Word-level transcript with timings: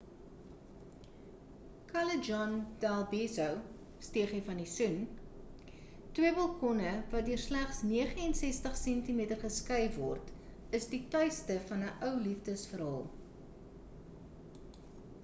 callejon 1.89 2.53
del 2.83 3.03
beso 3.11 3.45
stegie 4.07 4.39
van 4.47 4.61
die 4.63 4.71
soen. 4.71 4.95
twee 6.19 6.31
balkonne 6.39 6.95
wat 7.11 7.27
deur 7.29 7.43
slegs 7.43 7.81
69 7.91 8.73
sentimeter 8.83 9.39
geskei 9.49 9.81
word 9.99 10.31
is 10.79 10.91
die 10.95 11.01
tuiste 11.17 11.59
van 11.73 11.83
‘n 11.91 11.93
ou 12.09 12.13
liefdes-verhaal 12.29 13.05